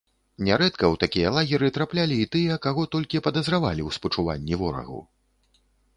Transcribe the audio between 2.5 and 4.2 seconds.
каго толькі падазравалі ў